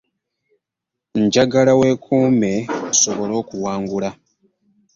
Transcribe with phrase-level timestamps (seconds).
[1.23, 2.51] Njagala weekuume
[2.91, 4.09] osobole okuwangula.